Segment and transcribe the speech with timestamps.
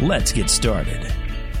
[0.00, 1.04] Let's get started.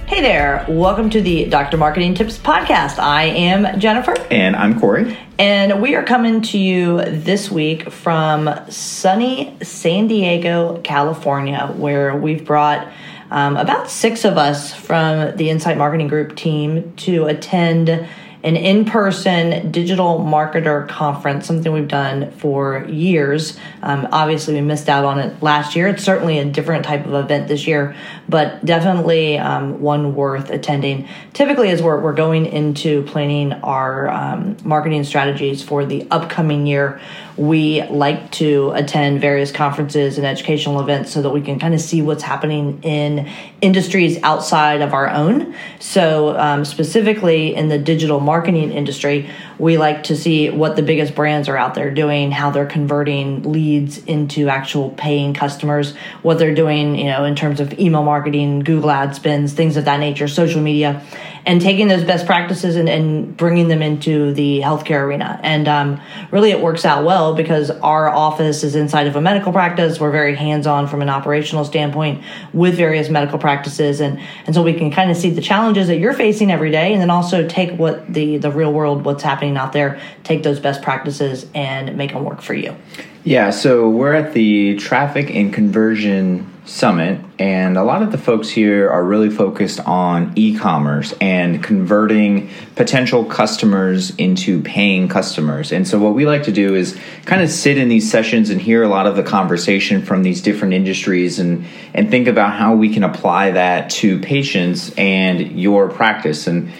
[0.06, 1.76] Hey there, welcome to the Dr.
[1.76, 2.98] Marketing Tips Podcast.
[2.98, 4.14] I am Jennifer.
[4.30, 5.16] And I'm Corey.
[5.38, 12.44] And we are coming to you this week from sunny San Diego, California, where we've
[12.44, 12.92] brought
[13.30, 18.06] um, about six of us from the Insight Marketing Group team to attend
[18.44, 23.56] an in person digital marketer conference, something we've done for years.
[23.82, 25.88] Um, obviously, we missed out on it last year.
[25.88, 27.94] It's certainly a different type of event this year,
[28.28, 31.08] but definitely um, one worth attending.
[31.32, 37.00] Typically, as we're, we're going into planning our um, marketing strategies for the upcoming year,
[37.36, 41.80] we like to attend various conferences and educational events so that we can kind of
[41.80, 43.28] see what's happening in
[43.60, 45.54] industries outside of our own.
[45.78, 51.14] So, um, specifically in the digital marketing industry, we like to see what the biggest
[51.14, 56.54] brands are out there doing, how they're converting leads into actual paying customers, what they're
[56.54, 60.28] doing, you know, in terms of email marketing, Google ad spends, things of that nature,
[60.28, 61.02] social media
[61.44, 65.40] and taking those best practices and, and bringing them into the healthcare arena.
[65.42, 69.52] And um, really, it works out well because our office is inside of a medical
[69.52, 69.98] practice.
[69.98, 74.00] We're very hands on from an operational standpoint with various medical practices.
[74.00, 76.92] And, and so we can kind of see the challenges that you're facing every day
[76.92, 80.60] and then also take what the, the real world, what's happening out there, take those
[80.60, 82.76] best practices and make them work for you.
[83.24, 88.48] Yeah, so we're at the Traffic and Conversion Summit, and a lot of the folks
[88.48, 95.70] here are really focused on e commerce and converting potential customers into paying customers.
[95.70, 98.60] And so, what we like to do is kind of sit in these sessions and
[98.60, 102.74] hear a lot of the conversation from these different industries and, and think about how
[102.74, 106.48] we can apply that to patients and your practice.
[106.48, 106.72] And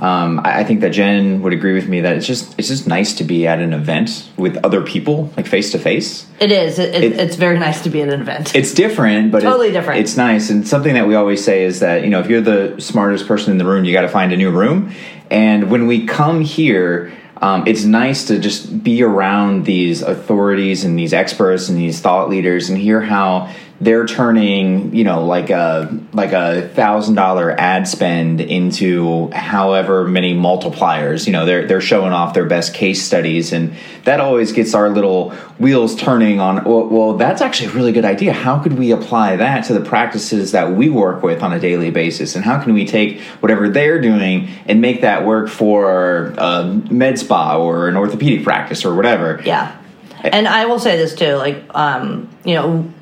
[0.00, 2.86] um, I, I, think that Jen would agree with me that it's just it's just
[2.86, 6.24] nice to be at an event with other people, like face to face.
[6.38, 6.78] It is.
[6.78, 8.54] It, it, it's very nice to be at an event.
[8.54, 10.00] It's different, but totally it, different.
[10.00, 12.80] It's nice, and something that we always say is that you know if you're the
[12.80, 14.94] smartest person in the room, you got to find a new room.
[15.30, 17.12] And when we come here.
[17.40, 22.28] Um, it's nice to just be around these authorities and these experts and these thought
[22.28, 27.86] leaders and hear how they're turning you know like a like a thousand dollar ad
[27.86, 31.26] spend into however many multipliers.
[31.26, 33.74] You know they're they're showing off their best case studies and
[34.04, 38.04] that always gets our little wheels turning on well, well that's actually a really good
[38.04, 38.32] idea.
[38.32, 41.90] How could we apply that to the practices that we work with on a daily
[41.90, 42.34] basis?
[42.34, 47.18] And how can we take whatever they're doing and make that work for a med
[47.18, 49.40] spa or an orthopedic practice or whatever?
[49.44, 49.76] Yeah.
[50.24, 52.92] And I will say this too, like, um, you know,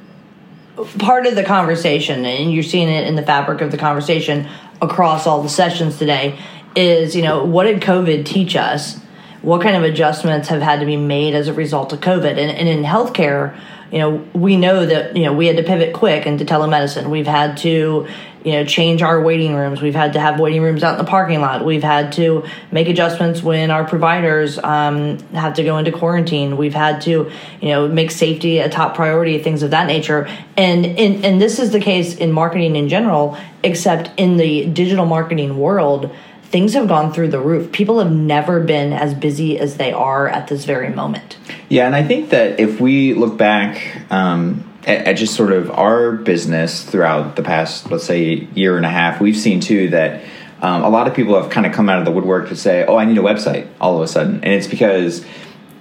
[0.99, 4.49] part of the conversation, and you're seeing it in the fabric of the conversation
[4.83, 6.39] across all the sessions today,
[6.75, 8.99] is you know what did COVID teach us?
[9.43, 12.31] What kind of adjustments have had to be made as a result of COVID?
[12.31, 13.59] And, and in healthcare,
[13.91, 17.09] you know, we know that you know we had to pivot quick into telemedicine.
[17.09, 18.07] We've had to
[18.45, 19.83] you know change our waiting rooms.
[19.83, 21.65] We've had to have waiting rooms out in the parking lot.
[21.65, 26.57] We've had to make adjustments when our providers um, have to go into quarantine.
[26.57, 27.31] We've had to
[27.61, 30.29] you know make safety a top priority things of that nature.
[30.57, 35.07] And in, and this is the case in marketing in general except in the digital
[35.07, 36.15] marketing world
[36.51, 37.73] things have gone through the roof.
[37.73, 41.37] People have never been as busy as they are at this very moment.
[41.69, 46.13] Yeah, and I think that if we look back um, at, just sort of our
[46.13, 50.23] business throughout the past, let's say, year and a half, we've seen too that
[50.63, 52.85] um, a lot of people have kind of come out of the woodwork to say,
[52.87, 55.25] "Oh, I need a website." All of a sudden, and it's because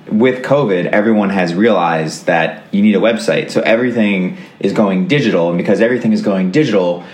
[0.09, 3.51] with COVID, everyone has realized that you need a website.
[3.51, 7.05] So everything is going digital, and because everything is going digital,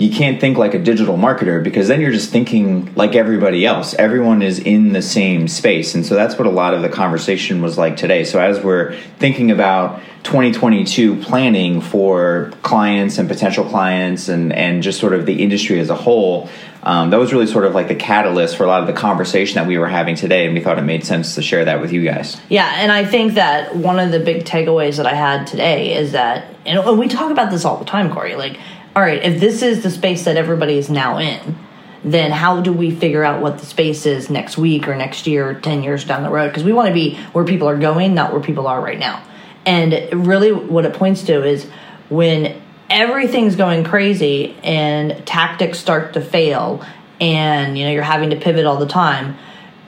[0.00, 3.92] you can't think like a digital marketer because then you're just thinking like everybody else.
[3.94, 5.94] Everyone is in the same space.
[5.94, 8.24] And so that's what a lot of the conversation was like today.
[8.24, 14.98] So as we're thinking about 2022 planning for clients and potential clients and, and just
[14.98, 16.48] sort of the industry as a whole,
[16.82, 19.56] um, that was really sort of like the catalyst for a lot of the conversation
[19.56, 20.46] that we were having today.
[20.46, 22.40] And we thought it made sense to share that with you guys.
[22.48, 22.72] Yeah.
[22.78, 26.46] And I think that one of the big takeaways that I had today is that,
[26.64, 28.58] and we talk about this all the time, Corey, like,
[28.96, 31.56] all right, if this is the space that everybody is now in,
[32.02, 35.50] then how do we figure out what the space is next week or next year
[35.50, 36.48] or 10 years down the road?
[36.48, 39.22] Because we want to be where people are going, not where people are right now.
[39.66, 41.66] And really, what it points to is
[42.08, 46.84] when everything's going crazy and tactics start to fail
[47.20, 49.36] and you know you're having to pivot all the time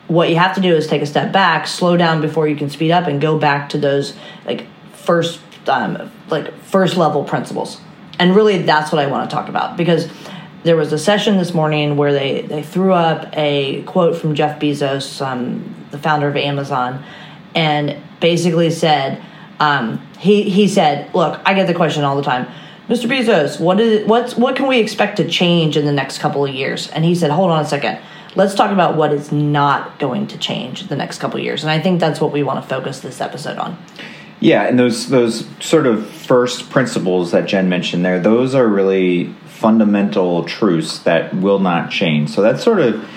[0.06, 2.70] what you have to do is take a step back slow down before you can
[2.70, 4.16] speed up and go back to those
[4.46, 7.80] like first um, like first level principles
[8.18, 10.08] and really that's what i want to talk about because
[10.64, 14.60] there was a session this morning where they, they threw up a quote from jeff
[14.60, 17.04] bezos um, the founder of amazon
[17.54, 19.22] and basically said
[19.60, 22.46] um, he, he said look i get the question all the time
[22.88, 23.08] Mr.
[23.08, 26.52] Bezos, what is what's what can we expect to change in the next couple of
[26.52, 26.88] years?
[26.88, 27.98] And he said, hold on a second.
[28.34, 31.62] Let's talk about what is not going to change the next couple of years.
[31.62, 33.78] And I think that's what we want to focus this episode on.
[34.42, 39.32] Yeah, and those those sort of first principles that Jen mentioned there, those are really
[39.46, 42.30] fundamental truths that will not change.
[42.30, 43.08] So that's sort of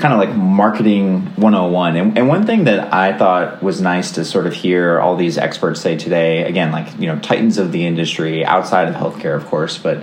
[0.00, 4.24] kind of like marketing 101 and, and one thing that i thought was nice to
[4.24, 7.86] sort of hear all these experts say today again like you know titans of the
[7.86, 10.02] industry outside of healthcare of course but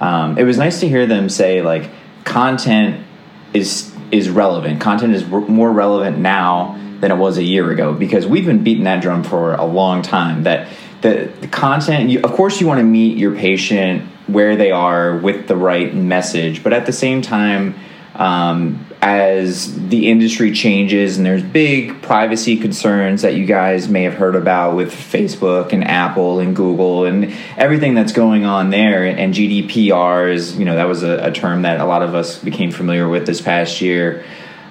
[0.00, 1.88] um, it was nice to hear them say like
[2.24, 3.06] content
[3.54, 8.26] is is relevant content is more relevant now than it was a year ago because
[8.26, 10.68] we've been beating that drum for a long time that
[11.00, 15.16] the, the content you, of course you want to meet your patient where they are
[15.16, 17.74] with the right message but at the same time
[18.14, 24.14] um, as the industry changes and there's big privacy concerns that you guys may have
[24.14, 29.32] heard about with Facebook and Apple and Google and everything that's going on there and
[29.32, 32.72] GDPR is you know that was a, a term that a lot of us became
[32.72, 34.24] familiar with this past year.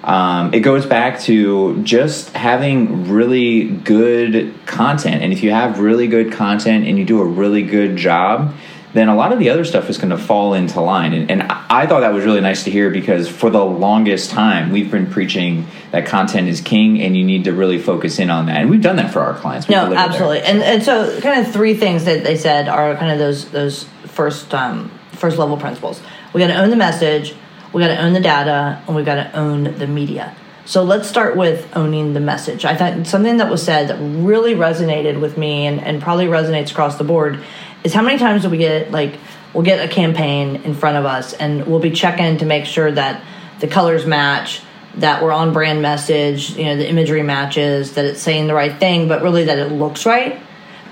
[0.08, 6.06] Um, it goes back to just having really good content and if you have really
[6.06, 8.54] good content and you do a really good job
[8.94, 11.12] then a lot of the other stuff is going to fall into line.
[11.12, 14.70] And, and, I thought that was really nice to hear because for the longest time,
[14.70, 18.46] we've been preaching that content is king and you need to really focus in on
[18.46, 18.56] that.
[18.56, 19.68] And we've done that for our clients.
[19.68, 20.40] We've no, absolutely.
[20.40, 23.84] And, and so, kind of three things that they said are kind of those, those
[24.06, 26.00] first, um, first level principles.
[26.32, 27.34] We got to own the message,
[27.72, 30.34] we got to own the data, and we got to own the media.
[30.64, 32.66] So let's start with owning the message.
[32.66, 36.70] I thought something that was said that really resonated with me and, and probably resonates
[36.70, 37.42] across the board
[37.84, 39.18] is how many times do we get like
[39.54, 42.90] we'll get a campaign in front of us and we'll be checking to make sure
[42.90, 43.22] that
[43.60, 44.60] the colors match
[44.96, 48.78] that we're on brand message you know the imagery matches that it's saying the right
[48.78, 50.40] thing but really that it looks right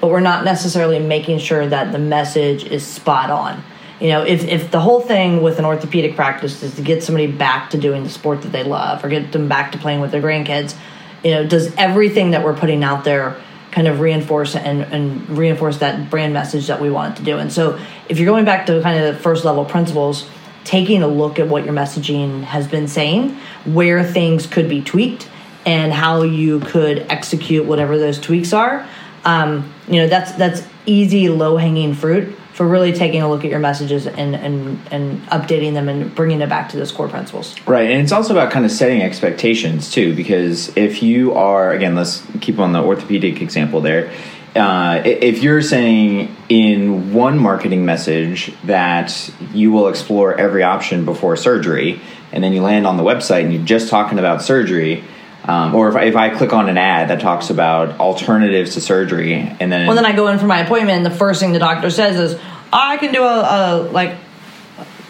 [0.01, 3.63] but we're not necessarily making sure that the message is spot on
[4.01, 7.27] you know if, if the whole thing with an orthopedic practice is to get somebody
[7.27, 10.11] back to doing the sport that they love or get them back to playing with
[10.11, 10.75] their grandkids
[11.23, 13.41] you know does everything that we're putting out there
[13.77, 17.37] kind of reinforce and, and reinforce that brand message that we want to do.
[17.37, 17.79] And so
[18.09, 20.27] if you're going back to kind of the first level principles,
[20.65, 25.29] taking a look at what your messaging has been saying, where things could be tweaked,
[25.67, 28.89] and how you could execute whatever those tweaks are.
[29.27, 33.51] Um, you know, that's that's easy, low hanging fruit for really taking a look at
[33.51, 37.55] your messages and, and, and updating them and bringing it back to those core principles.
[37.67, 37.91] Right.
[37.91, 42.27] And it's also about kind of setting expectations too, because if you are, again, let's
[42.41, 44.11] keep on the orthopedic example there.
[44.55, 51.37] Uh, if you're saying in one marketing message that you will explore every option before
[51.37, 52.01] surgery,
[52.33, 55.05] and then you land on the website and you're just talking about surgery,
[55.47, 58.81] um, or if I, if I click on an ad that talks about alternatives to
[58.81, 61.53] surgery, and then well, then I go in for my appointment, and the first thing
[61.53, 62.41] the doctor says is,
[62.73, 64.17] "I can do a, a like."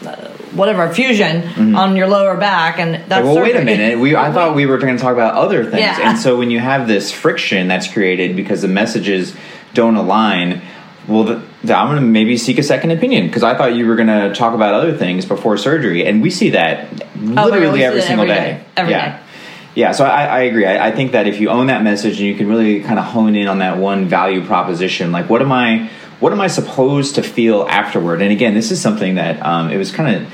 [0.05, 1.77] Uh, whatever fusion mm-hmm.
[1.77, 3.35] on your lower back, and that's like, well.
[3.35, 3.53] surgery.
[3.53, 3.99] Wait a minute.
[3.99, 6.09] We I thought we were going to talk about other things, yeah.
[6.11, 9.37] and so when you have this friction that's created because the messages
[9.75, 10.63] don't align,
[11.07, 13.87] well, the, the, I'm going to maybe seek a second opinion because I thought you
[13.87, 17.85] were going to talk about other things before surgery, and we see that oh, literally
[17.85, 18.53] every single every day.
[18.53, 18.65] day.
[18.77, 19.19] Every yeah.
[19.19, 19.26] Day.
[19.77, 20.65] Yeah, so I, I agree.
[20.65, 23.05] I, I, think that if you own that message and you can really kind of
[23.05, 27.17] hone in on that one value proposition, like what am I, what am I supposed
[27.17, 28.23] to feel afterward?
[28.23, 30.33] And again, this is something that um, it was kind of,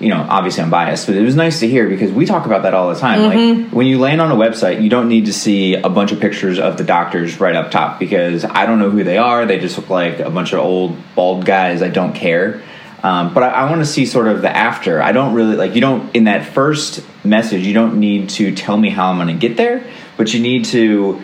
[0.00, 2.62] you know, obviously I'm biased, but it was nice to hear because we talk about
[2.62, 3.20] that all the time.
[3.20, 3.62] Mm-hmm.
[3.64, 6.18] Like when you land on a website, you don't need to see a bunch of
[6.18, 9.44] pictures of the doctors right up top because I don't know who they are.
[9.44, 11.82] They just look like a bunch of old bald guys.
[11.82, 12.62] I don't care.
[13.02, 15.00] Um, but I, I want to see sort of the after.
[15.00, 17.64] I don't really like you don't in that first message.
[17.64, 19.84] You don't need to tell me how I'm going to get there,
[20.16, 21.20] but you need to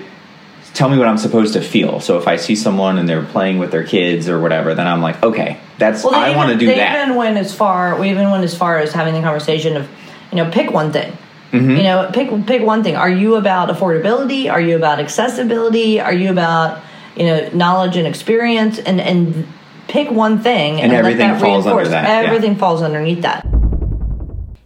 [0.74, 2.00] tell me what I'm supposed to feel.
[2.00, 5.00] So if I see someone and they're playing with their kids or whatever, then I'm
[5.00, 7.04] like, okay, that's well, I want to do they that.
[7.04, 9.88] Even went as far, we even went as far as having the conversation of,
[10.30, 11.16] you know, pick one thing.
[11.52, 11.70] Mm-hmm.
[11.70, 12.96] You know, pick pick one thing.
[12.96, 14.50] Are you about affordability?
[14.50, 16.00] Are you about accessibility?
[16.00, 16.82] Are you about
[17.14, 18.80] you know knowledge and experience?
[18.80, 19.46] And and
[19.94, 22.24] pick one thing and, and everything falls under that.
[22.24, 22.58] Everything yeah.
[22.58, 23.46] falls underneath that.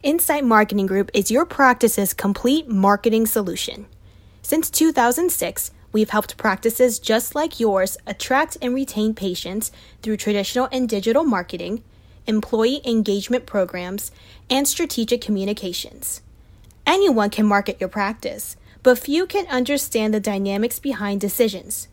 [0.03, 3.87] Insight Marketing Group is your practice's complete marketing solution.
[4.43, 10.87] Since 2006, We've helped practices just like yours attract and retain patients through traditional and
[10.87, 11.83] digital marketing,
[12.27, 14.13] employee engagement programs,
[14.51, 16.21] and strategic communications.
[16.87, 21.89] Anyone can market your practice, but few can understand the dynamics behind decisions.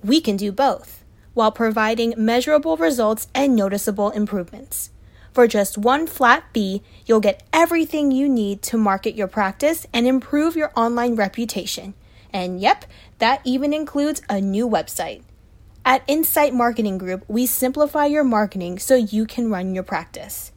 [0.00, 0.99] We can do both
[1.34, 4.90] while providing measurable results and noticeable improvements.
[5.32, 10.06] For just one flat fee, you'll get everything you need to market your practice and
[10.06, 11.94] improve your online reputation.
[12.32, 12.84] And yep,
[13.18, 15.22] that even includes a new website.
[15.84, 20.52] At Insight Marketing Group, we simplify your marketing so you can run your practice.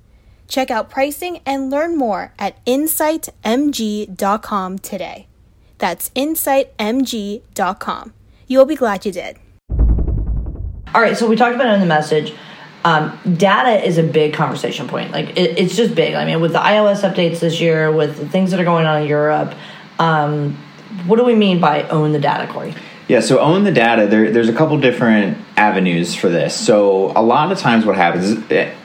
[0.48, 5.28] Check out pricing and learn more at insightmg.com today.
[5.78, 8.14] That's insightmg.com.
[8.48, 9.40] You'll be glad you did.
[10.94, 12.34] All right, so we talked about it in the message.
[12.86, 15.12] Um, data is a big conversation point.
[15.12, 16.14] Like it, it's just big.
[16.14, 19.02] I mean, with the iOS updates this year, with the things that are going on
[19.02, 19.56] in Europe,
[19.98, 20.54] um,
[21.08, 22.76] what do we mean by own the data, Corey?
[23.08, 24.08] Yeah, so own the data.
[24.08, 26.56] There, there's a couple different avenues for this.
[26.56, 28.38] So a lot of times, what happens,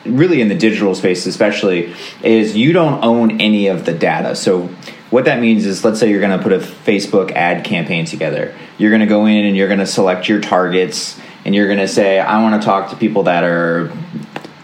[0.04, 4.34] really in the digital space, especially, is you don't own any of the data.
[4.34, 4.68] So
[5.10, 8.54] what that means is, let's say you're going to put a Facebook ad campaign together.
[8.76, 11.78] You're going to go in and you're going to select your targets, and you're going
[11.78, 13.90] to say, I want to talk to people that are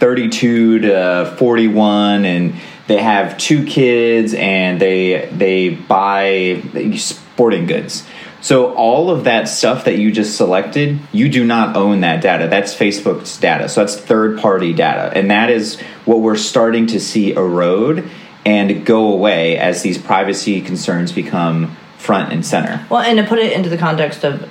[0.01, 6.63] 32 to 41 and they have two kids and they they buy
[6.99, 8.07] sporting goods
[8.43, 12.47] so all of that stuff that you just selected, you do not own that data.
[12.47, 13.71] That's Facebook's data.
[13.71, 15.11] So that's third party data.
[15.17, 18.11] And that is what we're starting to see erode
[18.45, 22.85] and go away as these privacy concerns become front and center.
[22.91, 24.47] Well, and to put it into the context of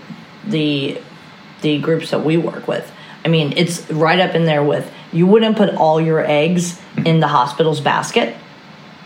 [0.48, 1.00] the
[1.64, 2.90] the groups that we work with.
[3.26, 7.20] I mean, it's right up in there with you wouldn't put all your eggs in
[7.20, 8.36] the hospital's basket,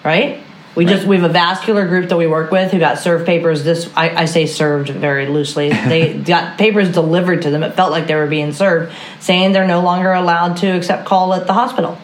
[0.03, 0.43] right?
[0.75, 0.95] We right.
[0.95, 3.63] just we have a vascular group that we work with who got served papers.
[3.63, 5.69] This I, I say served very loosely.
[5.87, 7.63] They got papers delivered to them.
[7.63, 11.33] It felt like they were being served, saying they're no longer allowed to accept call
[11.33, 11.97] at the hospital,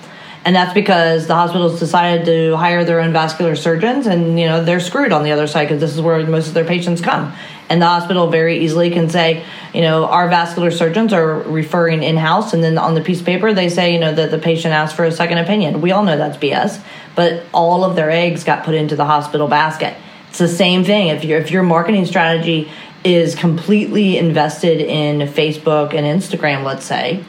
[0.45, 4.63] and that's because the hospitals decided to hire their own vascular surgeons, and you know
[4.63, 7.33] they're screwed on the other side because this is where most of their patients come.
[7.69, 12.17] And the hospital very easily can say, you know, our vascular surgeons are referring in
[12.17, 14.73] house, and then on the piece of paper they say, you know, that the patient
[14.73, 15.81] asked for a second opinion.
[15.81, 16.83] We all know that's BS
[17.15, 19.95] but all of their eggs got put into the hospital basket.
[20.29, 21.09] It's the same thing.
[21.09, 22.71] If your if your marketing strategy
[23.03, 27.23] is completely invested in Facebook and Instagram, let's say,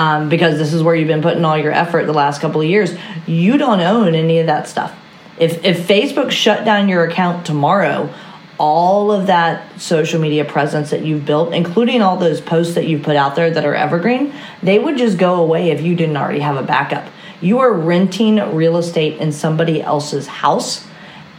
[0.00, 2.66] um, because this is where you've been putting all your effort the last couple of
[2.66, 4.98] years, you don't own any of that stuff.
[5.38, 8.08] If if Facebook shut down your account tomorrow,
[8.56, 13.02] all of that social media presence that you've built, including all those posts that you've
[13.02, 16.40] put out there that are evergreen, they would just go away if you didn't already
[16.40, 17.06] have a backup.
[17.42, 20.86] You are renting real estate in somebody else's house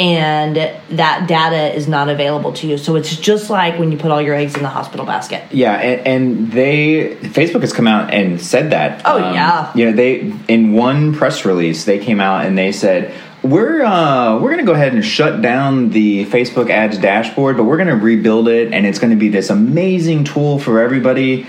[0.02, 0.56] and
[0.98, 2.80] that data is not available to you.
[2.80, 5.44] So it's just like when you put all your eggs in the hospital basket.
[5.52, 9.04] Yeah, and, and they Facebook has come out and said that.
[9.06, 9.72] Oh um, yeah.
[9.76, 14.40] You know, they in one press release they came out and they said we're uh,
[14.40, 18.48] we're gonna go ahead and shut down the Facebook ads dashboard, but we're gonna rebuild
[18.48, 21.46] it, and it's gonna be this amazing tool for everybody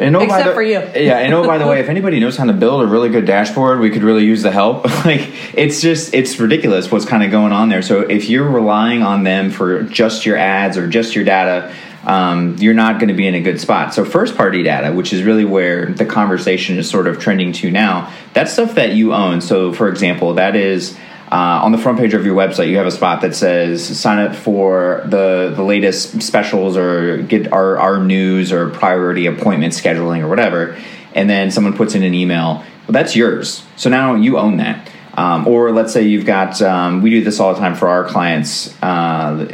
[0.00, 0.78] and oh, Except the, for you.
[0.96, 3.26] yeah, and oh, by the way, if anybody knows how to build a really good
[3.26, 4.84] dashboard, we could really use the help.
[5.04, 7.82] like, it's just, it's ridiculous what's kind of going on there.
[7.82, 11.74] So if you're relying on them for just your ads or just your data,
[12.04, 13.92] um, you're not going to be in a good spot.
[13.92, 17.70] So first party data, which is really where the conversation is sort of trending to
[17.70, 19.40] now, that's stuff that you own.
[19.40, 20.96] So for example, that is
[21.30, 24.18] uh, on the front page of your website, you have a spot that says sign
[24.18, 30.22] up for the the latest specials or get our, our news or priority appointment scheduling
[30.22, 30.78] or whatever.
[31.14, 32.64] And then someone puts in an email.
[32.86, 33.62] Well, that's yours.
[33.76, 34.90] So now you own that.
[35.14, 38.04] Um, or let's say you've got, um, we do this all the time for our
[38.04, 38.72] clients.
[38.80, 39.44] Uh,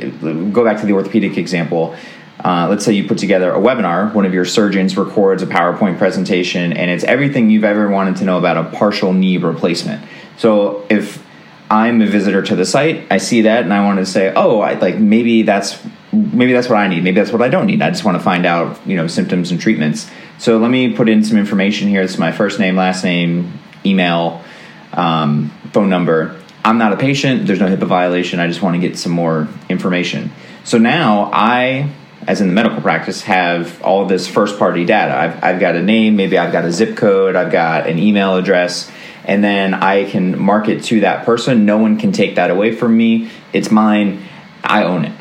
[0.53, 1.97] go back to the orthopedic example.
[2.45, 5.97] Uh, let's say you put together a webinar, one of your surgeons records a PowerPoint
[5.97, 10.07] presentation, and it's everything you've ever wanted to know about a partial knee replacement.
[10.37, 11.24] So if
[11.71, 13.07] I'm a visitor to the site.
[13.11, 16.69] I see that, and I want to say, oh, I, like maybe that's maybe that's
[16.69, 17.03] what I need.
[17.03, 17.83] Maybe that's what I don't need.
[17.83, 20.09] I just want to find out, you know, symptoms and treatments.
[20.39, 22.03] So let me put in some information here.
[22.03, 24.43] It's my first name, last name, email,
[24.93, 26.41] um, phone number.
[26.65, 27.47] I'm not a patient.
[27.47, 28.41] There's no HIPAA violation.
[28.41, 30.33] I just want to get some more information.
[30.65, 31.91] So now I,
[32.27, 35.15] as in the medical practice, have all this first party data.
[35.15, 38.37] I've, I've got a name, maybe I've got a zip code, I've got an email
[38.37, 38.91] address
[39.25, 41.65] and then I can market to that person.
[41.65, 43.31] No one can take that away from me.
[43.53, 44.23] It's mine.
[44.63, 45.13] I own it.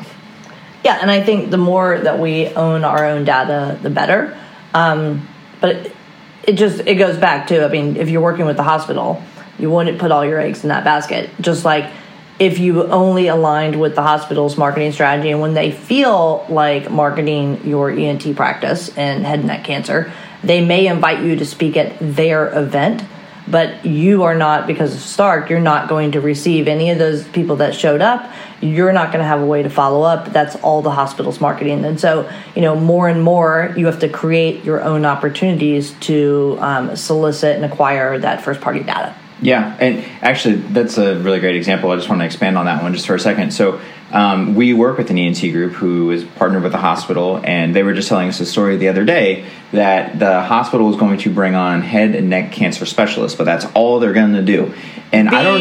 [0.84, 4.38] Yeah, and I think the more that we own our own data, the better.
[4.74, 5.26] Um,
[5.60, 5.96] but it,
[6.42, 9.22] it just it goes back to I mean, if you're working with the hospital,
[9.58, 11.30] you wouldn't put all your eggs in that basket.
[11.40, 11.90] Just like
[12.38, 17.64] if you only aligned with the hospital's marketing strategy and when they feel like marketing
[17.64, 21.96] your ENT practice and head and neck cancer, they may invite you to speak at
[22.00, 23.04] their event,
[23.46, 27.26] but you are not, because of Stark, you're not going to receive any of those
[27.28, 28.30] people that showed up.
[28.60, 30.32] You're not going to have a way to follow up.
[30.32, 31.84] That's all the hospital's marketing.
[31.84, 36.56] And so, you know, more and more, you have to create your own opportunities to
[36.60, 39.14] um, solicit and acquire that first party data.
[39.42, 41.90] Yeah, and actually, that's a really great example.
[41.90, 43.52] I just want to expand on that one just for a second.
[43.52, 43.80] So,
[44.12, 47.82] um, we work with an ENT group who is partnered with the hospital, and they
[47.82, 51.30] were just telling us a story the other day that the hospital is going to
[51.30, 54.72] bring on head and neck cancer specialists, but that's all they're going to do.
[55.12, 55.60] And I don't,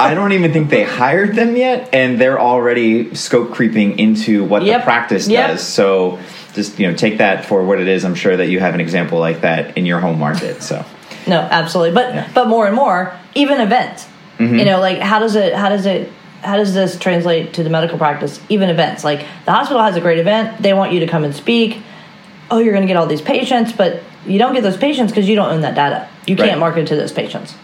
[0.00, 4.62] I don't even think they hired them yet, and they're already scope creeping into what
[4.62, 4.80] Yep.
[4.80, 5.50] the practice Yep.
[5.52, 5.62] does.
[5.66, 6.18] So,
[6.54, 8.04] just you know, take that for what it is.
[8.04, 10.62] I'm sure that you have an example like that in your home market.
[10.62, 10.84] So.
[11.26, 11.94] No, absolutely.
[11.94, 12.28] But Yeah.
[12.34, 14.06] but more and more, even events.
[14.38, 16.10] You know, like how does it how does it
[16.42, 18.40] how does this translate to the medical practice?
[18.48, 19.04] Even events.
[19.04, 21.78] Like the hospital has a great event, they want you to come and speak.
[22.50, 25.28] Oh, you're going to get all these patients, but you don't get those patients because
[25.28, 26.08] you don't own that data.
[26.26, 26.58] You can't Right.
[26.58, 27.54] market to those patients.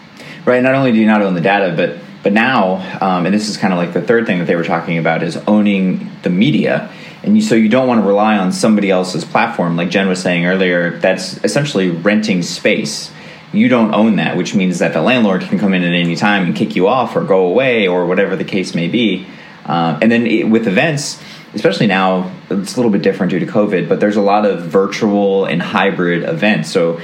[0.45, 0.63] Right.
[0.63, 3.57] Not only do you not own the data, but but now, um, and this is
[3.57, 6.89] kind of like the third thing that they were talking about is owning the media.
[7.23, 10.21] And you, so you don't want to rely on somebody else's platform, like Jen was
[10.21, 10.97] saying earlier.
[10.99, 13.11] That's essentially renting space.
[13.51, 16.45] You don't own that, which means that the landlord can come in at any time
[16.45, 19.25] and kick you off or go away or whatever the case may be.
[19.65, 21.21] Um, and then it, with events,
[21.53, 24.63] especially now, it's a little bit different due to COVID, but there's a lot of
[24.63, 26.71] virtual and hybrid events.
[26.71, 26.99] So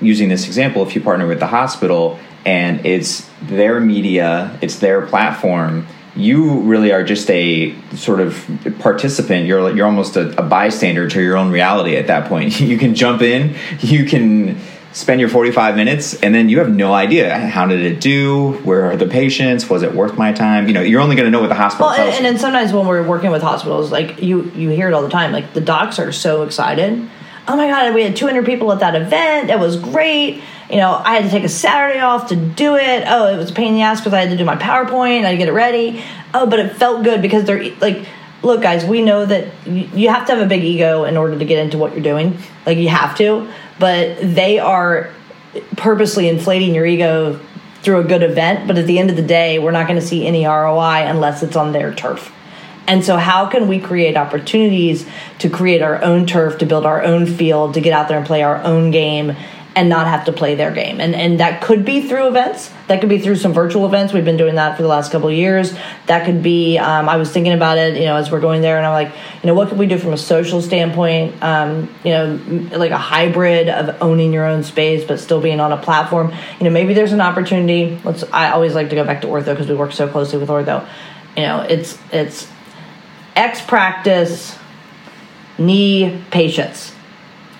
[0.00, 5.06] using this example, if you partner with the hospital and it's their media, it's their
[5.06, 8.46] platform, you really are just a sort of
[8.80, 9.46] participant.
[9.46, 12.60] You're you're almost a, a bystander to your own reality at that point.
[12.72, 14.58] You can jump in, you can
[14.92, 18.90] spend your 45 minutes and then you have no idea how did it do where
[18.90, 21.40] are the patients was it worth my time you know you're only going to know
[21.40, 24.50] what the hospital Well, and, and then sometimes when we're working with hospitals, like you
[24.54, 25.32] you hear it all the time.
[25.32, 27.08] Like the docs are so excited.
[27.48, 29.50] Oh my god, we had 200 people at that event.
[29.50, 30.42] It was great.
[30.70, 33.04] You know, I had to take a Saturday off to do it.
[33.06, 35.24] Oh, it was a pain in the ass because I had to do my PowerPoint.
[35.24, 36.02] I had to get it ready.
[36.32, 38.06] Oh, but it felt good because they're like,
[38.42, 41.44] look, guys, we know that you have to have a big ego in order to
[41.44, 42.38] get into what you're doing.
[42.64, 43.50] Like you have to,
[43.82, 45.10] but they are
[45.76, 47.40] purposely inflating your ego
[47.82, 50.06] through a good event, but at the end of the day, we're not going to
[50.06, 52.32] see any ROI unless it's on their turf.
[52.86, 55.04] And so, how can we create opportunities
[55.40, 58.24] to create our own turf, to build our own field, to get out there and
[58.24, 59.34] play our own game
[59.74, 61.00] and not have to play their game?
[61.00, 62.70] And, and that could be through events.
[62.88, 64.12] That could be through some virtual events.
[64.12, 65.74] We've been doing that for the last couple of years.
[66.06, 68.76] That could be, um, I was thinking about it, you know, as we're going there,
[68.76, 71.42] and I'm like, you know, what could we do from a social standpoint?
[71.42, 75.72] Um, you know, like a hybrid of owning your own space, but still being on
[75.72, 76.32] a platform.
[76.58, 78.00] You know, maybe there's an opportunity.
[78.04, 80.48] Let's, I always like to go back to ortho because we work so closely with
[80.48, 80.86] ortho.
[81.36, 82.48] You know, it's, it's,
[83.34, 84.58] X practice
[85.58, 86.94] knee patients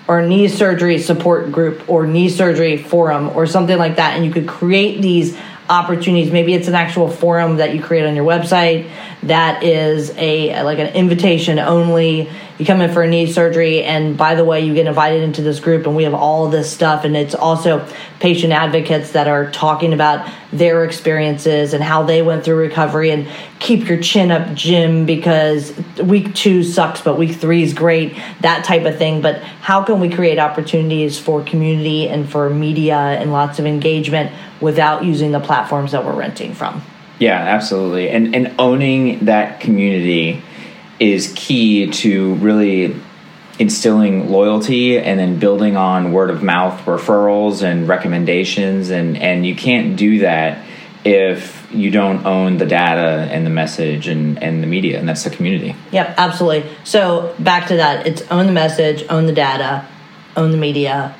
[0.07, 4.15] or knee surgery support group or knee surgery forum or something like that.
[4.15, 5.37] And you could create these
[5.69, 6.31] opportunities.
[6.31, 8.89] Maybe it's an actual forum that you create on your website
[9.23, 14.15] that is a like an invitation only you come in for a knee surgery and
[14.17, 17.03] by the way you get invited into this group and we have all this stuff
[17.03, 17.85] and it's also
[18.19, 23.27] patient advocates that are talking about their experiences and how they went through recovery and
[23.59, 28.63] keep your chin up jim because week two sucks but week three is great that
[28.63, 33.31] type of thing but how can we create opportunities for community and for media and
[33.31, 36.81] lots of engagement without using the platforms that we're renting from
[37.19, 38.09] Yeah, absolutely.
[38.09, 40.41] And and owning that community
[41.03, 42.95] is key to really
[43.59, 49.53] instilling loyalty and then building on word of mouth referrals and recommendations and and you
[49.53, 50.65] can't do that
[51.03, 55.25] if you don't own the data and the message and and the media and that's
[55.25, 55.75] the community.
[55.91, 56.69] Yep, absolutely.
[56.85, 59.85] So back to that, it's own the message, own the data,
[60.37, 61.13] own the media,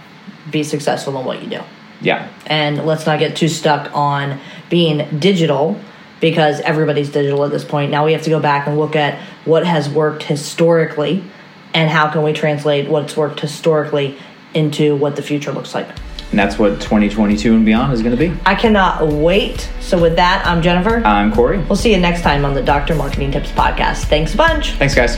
[0.49, 1.61] be successful in what you do.
[1.99, 2.29] Yeah.
[2.45, 5.77] And let's not get too stuck on being digital
[6.23, 7.91] because everybody's digital at this point.
[7.91, 11.21] Now we have to go back and look at what has worked historically
[11.73, 14.17] and how can we translate what's worked historically
[14.53, 15.89] into what the future looks like.
[16.29, 18.33] And that's what 2022 and beyond is going to be.
[18.45, 19.69] I cannot wait.
[19.81, 21.05] So with that, I'm Jennifer.
[21.05, 21.57] I'm Corey.
[21.57, 22.95] we'll see you next time on the Dr.
[22.95, 24.05] Marketing Tips podcast.
[24.05, 24.71] Thanks a bunch.
[24.75, 25.17] Thanks guys.